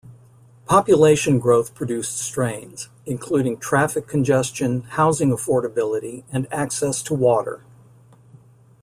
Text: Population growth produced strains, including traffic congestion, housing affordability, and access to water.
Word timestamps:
Population 0.65 1.37
growth 1.37 1.75
produced 1.75 2.17
strains, 2.17 2.89
including 3.05 3.57
traffic 3.57 4.07
congestion, 4.07 4.81
housing 4.81 5.29
affordability, 5.29 6.23
and 6.31 6.51
access 6.51 7.03
to 7.03 7.13
water. 7.13 7.61